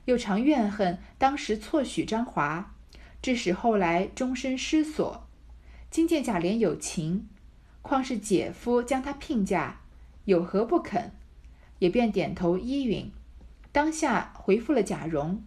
[0.06, 2.74] 又常怨恨当时错许张华，
[3.22, 5.28] 致使后来终身失所。
[5.92, 7.30] 今见贾琏有情，
[7.84, 9.76] 况是姐夫将他聘嫁，
[10.26, 11.12] 有何不肯？
[11.78, 13.12] 也便点头依允。
[13.72, 15.44] 当下回复了贾蓉，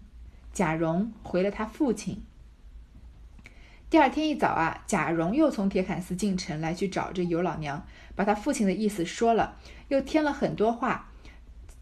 [0.53, 2.23] 贾蓉回了他父亲。
[3.91, 9.57] 第二天一早啊，贾蓉又从铁槛寺进城来去找这尤老娘，把他父亲的意思说了，
[9.89, 11.11] 又添了很多话。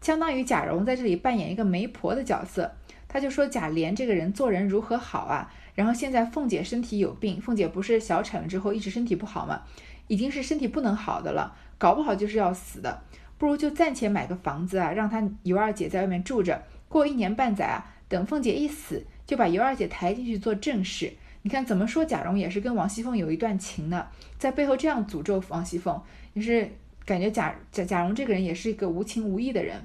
[0.03, 2.69] 相当于贾蓉在这里扮演一个媒婆的角色，
[3.07, 5.49] 他就说贾琏这个人做人如何好啊？
[5.75, 9.61] 然后现在凤姐身体有病，凤姐不是小产了之后一直身体不好吗？
[10.09, 13.01] 已经是身体不能好的了，搞不好就是要死的，
[13.37, 21.13] 不如就暂且买个房子啊，让他尤二姐在外面住着，过一年半载啊，等凤姐一死，就把尤二姐抬进去做正室。
[21.43, 26.01] 你看怎么说，贾蓉也是跟王熙凤有一段情呢，在背后这样诅咒王熙凤，
[26.33, 26.69] 也是
[27.05, 29.81] 感觉贾贾贾蓉这个人也是一个无情无义的人。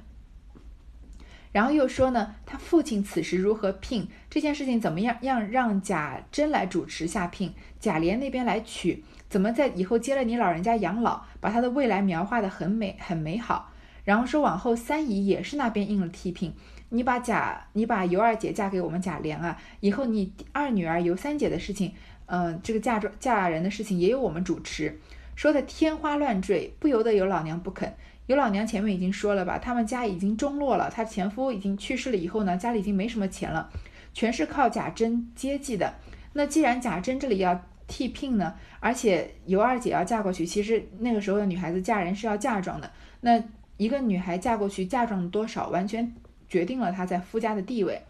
[1.51, 13.73] 然后又说呢，他父亲此时如何聘这件事情怎么样让让贾珍来主持下聘，贾琏那边来娶，怎么在以后接了你老人家养老，把他的未来描画的很美很美好。
[14.05, 16.55] 然后说往后三姨也是那边应了替聘，
[16.91, 21.93] 你把贾你把尤二姐嫁给我们贾琏啊，以后你二女儿尤三姐的事情，
[22.27, 24.99] 嗯，这个嫁妆嫁人的事情也有我们主持，
[25.35, 27.95] 说的天花乱坠，不由得有老娘不肯。
[28.29, 33.71] 尤老娘前面已经说了吧，他们家已经中落了，她前夫已经去世了以后呢，家里已经没什么钱了，
[34.13, 35.95] 全是靠贾珍接济的。
[36.35, 42.93] 那既然贾珍这里要替聘呢，而且尤二姐要嫁过去，其实那个时候的女孩子嫁人是要嫁妆的。
[43.23, 43.43] 那
[43.79, 46.13] 一个女孩嫁过去，嫁妆多少，完全
[46.51, 48.03] 决定了她在夫家的地位。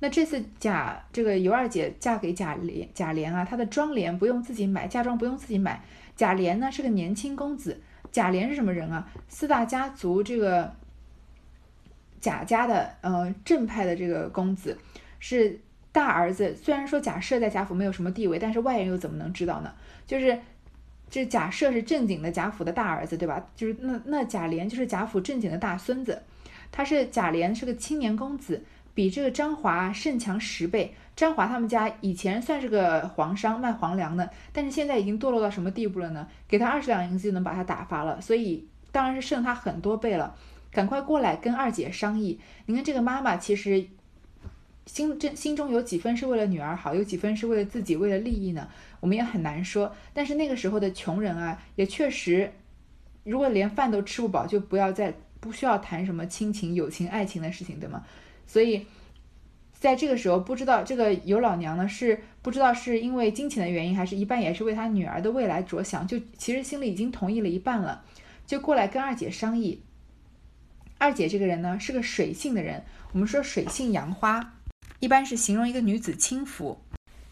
[0.00, 5.80] 那这次贾这个尤二姐嫁给贾琏，贾琏啊，她的妆奁不用自己买，嫁妆不用自己买。
[6.16, 7.80] 贾琏呢是个年轻公子。
[8.12, 9.10] 贾琏是什么人啊？
[9.26, 10.72] 四大家族这个
[12.20, 14.78] 贾家的呃正派的这个公子，
[15.18, 15.58] 是
[15.90, 16.54] 大儿子。
[16.54, 19.72] 虽然说贾赦在贾府没有什么地位，但是外人又怎么能知道呢？
[20.06, 20.38] 就是
[21.08, 23.48] 这贾赦是正经的贾府的大儿子，对吧？
[23.56, 26.22] 就是那那贾琏就是贾府正经的大孙子。
[26.70, 28.62] 他是贾琏是个青年公子，
[28.94, 30.94] 比这个张华胜强十倍。
[31.14, 36.26] 张华他们家以前算是个皇商，卖皇粮的，但是现在已经堕落到什么地步了呢？
[36.48, 40.34] 给他二十两银子就能把他打发了，所以当然是胜他很多倍了。
[40.70, 42.40] 赶快过来跟二姐商议。
[42.64, 43.86] 你看这个妈妈其实
[44.86, 48.66] 心真心中有几分是为了女儿好，有几分是为了自己为了利益呢？
[48.98, 49.94] 我们也很难说。
[50.14, 52.50] 但是那个时候的穷人啊，也确实，
[53.24, 58.02] 如果连饭都吃不饱，就不要再不需要谈什么亲情、友情、爱情的事情，对吗？
[58.46, 58.86] 所以。
[59.82, 68.04] 在这个时候，不知道这个尤老娘呢，是不知道是因为金钱的原因，还是一半也是为她女儿的未来着想，就其实心里已经同意了一半了，
[68.46, 69.82] 就过来跟二姐商议。
[70.98, 74.54] 二姐这个人呢，是个水性的人，我们说水性杨花，
[75.00, 76.80] 一般是形容一个女子轻浮。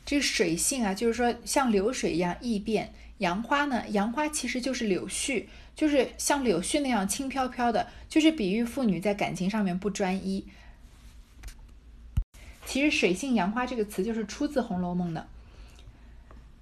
[0.05, 2.93] 这水性啊，就是说像流水一样易变。
[3.19, 5.45] 杨花呢，杨花其实就是柳絮，
[5.77, 10.49] 就是像柳絮那样轻飘飘的，就是比喻妇女在感情上面不专一。
[12.71, 15.27] 其实“水性杨花”这个词就是出自《红楼梦》的。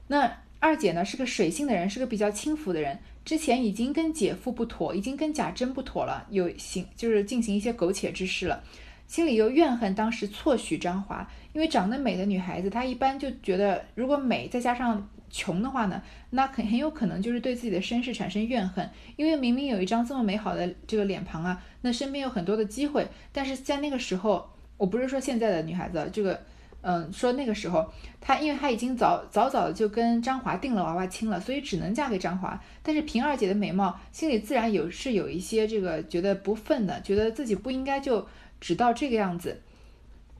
[0.06, 2.98] 那二姐呢是个水性的人，是个比较轻浮的人。
[3.26, 8.64] 之前已经跟姐夫不妥，已经跟贾珍不妥了，有行就是进行一些苟且之事了，
[9.06, 11.30] 心里又怨恨当时错许张华。
[11.52, 18.88] 因为长得美的女孩子，她一般就觉得如果美再加上穷的话呢，那很很有可能就是对自己的身世产生怨恨。
[19.16, 24.48] 因为明明有一张这么美好的这个脸庞啊，那身边有很多的机会，但是在那个时候。
[24.78, 26.40] 我不是说现在的女孩子，这个，
[26.80, 27.84] 嗯，说那个时候，
[28.20, 32.58] 她因为她已经早早早的就跟张华定了娃娃亲了，所以只能嫁给张华。
[32.82, 38.26] 但是凭二姐的美貌，心里自然有是有一些这个觉得不忿的，觉得自己不应该就
[38.60, 39.60] 只到这个样子，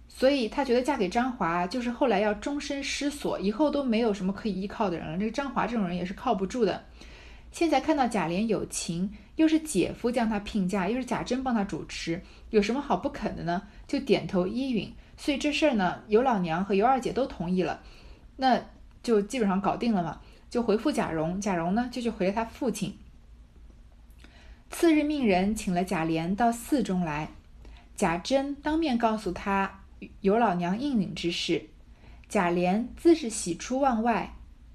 [0.08, 5.18] 所以她觉得嫁给张华就是后来要终身失所，以后都没有什么可以依靠的人了。
[5.18, 6.84] 这个张华这种人也是靠不住的。
[7.50, 12.20] 现在看到贾琏有情，又是姐夫将他聘嫁，又是贾珍帮他主持，
[12.50, 13.62] 有什么好不肯的呢？
[13.86, 14.92] 就点头依允。
[15.16, 17.80] 所以这事儿呢，尤老娘和尤二姐都同意了，
[18.36, 18.60] 那
[19.00, 20.20] 就基本上搞定了嘛。
[20.50, 22.98] 就回复贾蓉，贾蓉呢就去回了他父亲。
[24.70, 27.28] 次日命人请了贾琏到寺中来，
[27.94, 29.84] 贾珍当面告诉他
[30.20, 31.68] 尤老娘应允之事，
[32.28, 34.34] 贾琏自是喜出望外，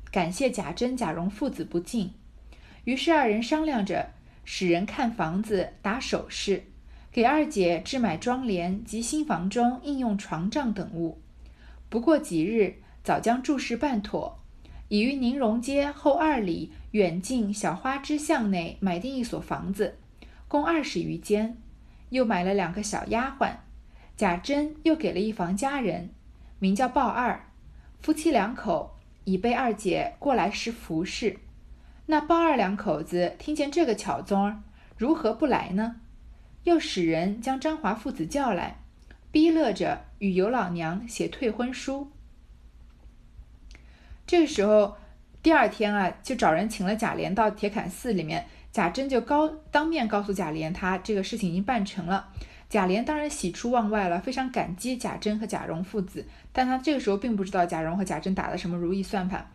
[0.09, 2.13] 感谢贾珍、贾蓉父子不敬。
[2.85, 4.11] 于是二人商量着，
[4.43, 6.63] 使人看房子、打首饰，
[7.11, 11.21] 给二姐置买妆帘及新房中应用床帐等物。
[11.89, 14.39] 不过几日，早将诸事办妥，
[14.87, 19.97] 已于宁荣街后二里远近小花枝巷内买定一所房子，
[20.47, 21.57] 共二十余间，
[22.09, 23.57] 又买了两个小丫鬟。
[24.15, 26.09] 贾珍又给了一房家人，
[26.59, 27.47] 名叫鲍二，
[28.01, 31.39] 夫妻两口已被二姐过来时服侍。
[32.07, 34.61] 那包二两口子听见这个巧宗儿，
[34.97, 35.97] 如何不来呢？
[36.63, 38.79] 又使人将张华父子叫来，
[39.31, 42.11] 逼勒着与尤老娘写退婚书。
[44.25, 44.95] 这个时候，
[45.41, 48.45] 第二天啊，就找人请了贾琏到铁槛寺里面。
[48.71, 52.29] 贾珍就高当面告诉贾琏，他这个事情已经办成了。
[52.69, 59.47] 贾琏当然喜出望外了，非常感激贾珍和贾蓉父子，但他这个时候并不知道贾蓉和贾珍打的什么如意算盘。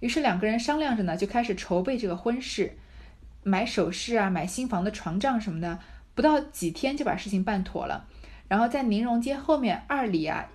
[0.00, 2.76] 于是两个人商量着呢，就开始筹备这个婚事，
[3.42, 5.78] 买首饰啊，买新房的床帐什么的，
[6.14, 8.06] 不到几天就把事情办妥了。
[8.48, 10.48] 然后在宁荣街后面二里啊。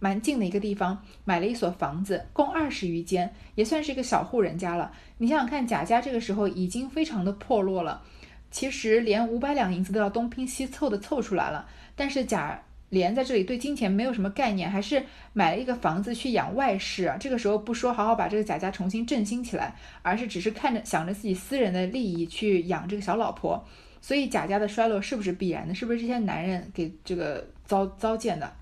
[0.00, 4.90] 蛮近的一个地方，买了一所房子，共二十余间，也算是一个小户人家了。
[5.18, 8.02] 你想想看，贾家这个时候已经非常的破落了，
[8.50, 11.68] 其实连五百两银子都要东拼西凑的凑出来了。
[11.94, 12.60] 但是贾
[12.96, 17.16] 琏在这里对金钱没有什么概念，还是买了一个房子去养外室啊。
[17.18, 23.66] 这个时候不说好好把这个贾家重新振兴起来，而是只是看着想着自己私人的利益去养这个小老婆。
[24.00, 25.74] 所以贾家的衰落是不是必然的？
[25.74, 28.52] 是不是这些男人给这个糟糟践的？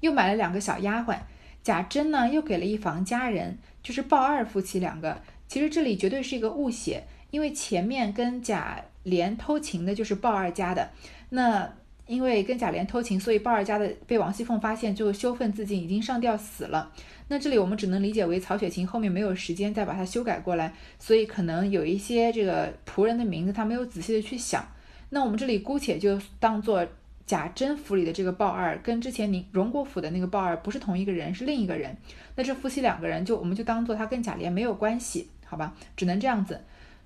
[0.00, 1.18] 又买了两个小丫鬟，
[1.62, 5.20] 贾珍呢又给了一房家人，就是鲍二夫妻两个。
[5.46, 10.90] 其实这里绝对是一个误写，因为前面跟贾琏偷情的就是鲍二家的。
[11.28, 11.74] 那
[12.12, 16.92] 因为跟贾琏偷情，所以鲍二家的被王熙凤发现，就羞愤自尽，已经上吊死了。
[17.28, 24.64] 那这里我们只能理解为曹雪芹后面没有时间再把它修改过来，所以可能有一些这个仆人的名字他没有仔细的去想。
[25.10, 26.86] 那我们这里姑且就当做。
[27.24, 31.96] 贾珍府里的这个鲍二跟之前宁荣国府的那个鲍二不是同一个人，是另一个人。
[32.34, 35.72] 那这夫妻两个人就我们就当做他跟贾琏没有关系，好吧？
[35.96, 36.60] 只能这样子。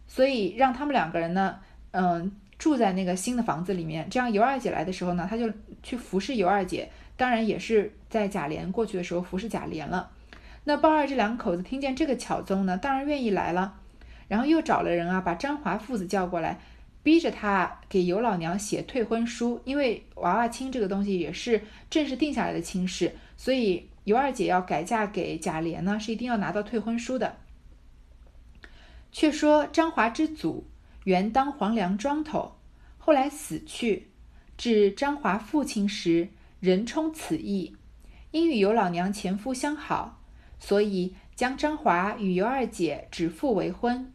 [0.09, 1.57] 所以让他们两个人呢，
[1.92, 4.09] 嗯，住在那个新的房子里面。
[4.11, 5.50] 这样尤二姐来的时候呢，他就
[5.82, 10.11] 去服侍尤二姐，当然也是在贾琏过去的时候服侍贾琏了。
[10.64, 13.74] 那鲍二这两口子听见这个巧宗呢，当然愿意来了。
[14.28, 16.59] 然后又找了人啊，把张华父子叫过来。
[17.02, 27.36] 逼着他给尤老娘写退婚书，因为娃娃亲这个东西也是正式定下来的亲事，所以尤二姐要改嫁给贾琏呢，是一定要拿到退婚书的。
[29.12, 30.66] 却说张华之祖
[31.07, 32.57] 原当黄梁庄头，
[32.98, 34.11] 后来死去，
[34.57, 36.28] 至张华父亲时，
[36.61, 37.74] 人充此意，
[38.30, 40.20] 因与尤老娘前夫相好，
[40.59, 44.12] 所以将张华与尤二姐指腹为婚。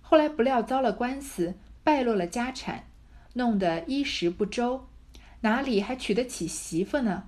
[0.00, 1.56] 后来不料遭了官司。
[1.84, 2.86] 败落了家产，
[3.34, 4.88] 弄得衣食不周，
[5.42, 7.24] 哪里还娶得起媳妇呢？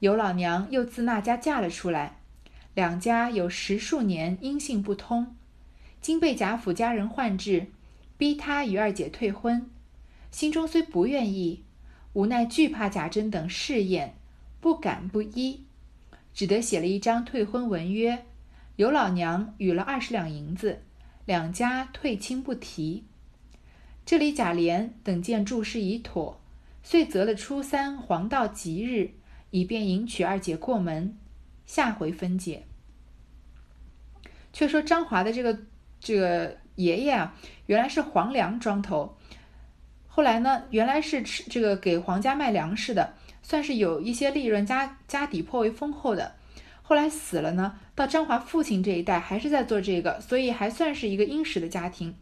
[0.00, 2.18] 尤老娘又自那家嫁了出来，
[2.74, 5.36] 两家有十数年音信不通，
[6.00, 7.68] 今被贾府家人唤至，
[8.18, 9.70] 逼他与二姐退婚，
[10.30, 11.64] 心中虽不愿意，
[12.12, 14.16] 无奈惧怕贾珍等试验，
[14.60, 15.64] 不敢不依，
[16.34, 18.26] 只得写了一张退婚文约，
[18.76, 20.82] 尤老娘与了二十两银子，
[21.24, 23.04] 两家退亲不提。
[24.04, 26.40] 这里贾琏等见注事已妥，
[26.82, 29.12] 遂择了初三黄道吉日，
[29.50, 31.16] 以便迎娶二姐过门。
[31.66, 32.64] 下回分解。
[34.52, 35.58] 却说张华的这个
[36.00, 37.34] 这个爷爷啊，
[37.66, 39.16] 原来是黄粮庄头，
[40.06, 46.34] 后来呢，原来是吃这个给皇家卖粮食的，算是有一些利润，家家底颇为丰厚的。
[46.82, 52.14] 后来死了呢，到张华父亲这一代还是在做这个，所以还算是一个殷实的家庭。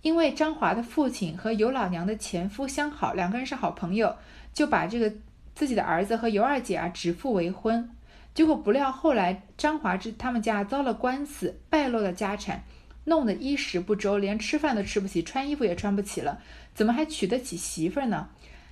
[0.00, 4.16] 因为张华的父亲和尤老娘的前夫相好，两个人是好朋友，
[4.52, 5.12] 就把这个
[5.54, 7.88] 自己的儿子和尤二姐啊指腹为婚。
[8.34, 12.64] 结果不料后来张华之他们家遭了官司，败落了家产，
[13.04, 16.40] 弄得衣食不周，连吃饭都吃不起，穿衣服也穿不起了，
[16.74, 18.28] 怎么还娶得起媳妇呢？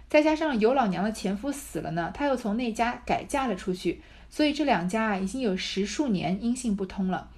[0.08, 7.28] 再加上尤老娘的前夫死了呢，他又从那家改嫁了出去，所以这两家啊已经有十数年音信不通了。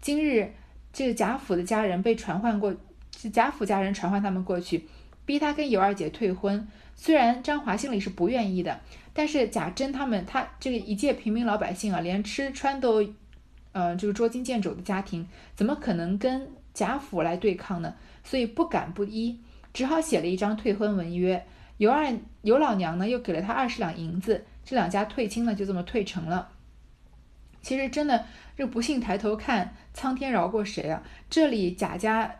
[0.00, 0.52] 今日
[0.92, 2.74] 这个贾府的家人被传唤过。
[3.16, 4.86] 是贾府家人传唤他们过去，
[5.24, 6.66] 逼他跟尤二姐退婚。
[6.96, 8.80] 虽然张华心里是不愿意的，
[9.14, 13.02] 但是贾珍他们，他这个一介平民老百姓啊，连吃穿都，
[13.74, 17.94] 呃，这个捉襟见肘的家庭，怎么可能跟贾府来对抗呢？
[18.24, 19.38] 所以不敢不依，
[19.74, 21.44] 只好写了一张退婚文约。
[21.76, 22.10] 尤二
[22.40, 26.48] 尤老娘呢，又给了他二十两银子，这两家退亲呢，就这么退成了。
[27.60, 28.24] 其实真的，
[28.56, 31.02] 这不幸抬头看，苍天饶过谁啊？
[31.28, 32.36] 这里贾家。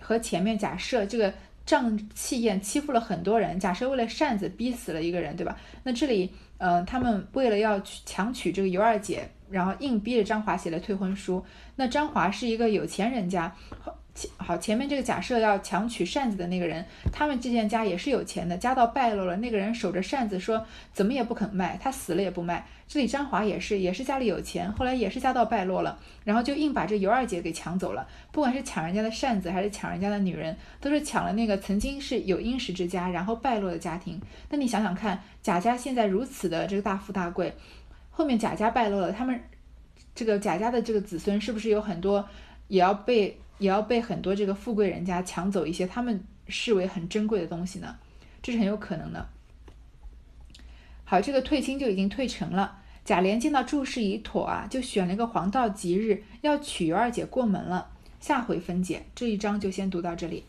[0.00, 1.32] 和前面假设这个
[1.64, 5.56] 仗气焰欺负了很多人，假设为了扇子逼死了一个人，对吧？
[5.84, 11.44] 那这里，嗯，他们为了要去强娶这个尤二姐，然后硬逼着张华写了退婚书。
[11.76, 13.54] 那张华是一个有钱人家。
[14.38, 19.36] 好，前面这个假设要强取扇子的那个人，他们这件家也是有钱的，家道败落了。
[19.36, 22.66] 那个人守着扇子说怎么也不肯卖，他死了也不卖。
[22.88, 28.08] 这里张华也是，也是家里有钱，后来也是家道败落了，然后就硬把这尤二姐给抢走了。
[28.32, 34.18] 不管是抢人家的扇子，还是抢人家的女人，都是抢了那个曾经是有殷实之家，然后败落的家庭。
[34.48, 37.54] 那你想想看，贾家现在如此的这个大富大贵，
[38.10, 39.38] 后面贾家败落了，他们
[40.14, 42.26] 这个贾家的这个子孙是不是有很多
[42.68, 43.38] 也要被？
[43.58, 47.96] 也要被很多这个富贵人家抢走一些他们视为很珍贵的东西呢，
[48.42, 49.28] 这是很有可能的。
[51.04, 52.78] 好，这个退亲就已经退成了。
[53.04, 57.90] 贾琏见到诸事已妥啊，就选了一个黄道吉日，要娶尤二姐过门了。
[58.18, 60.42] 下回分解，这一章就先读到这里。